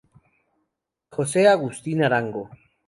[1.19, 2.49] Jose Agustín Arango.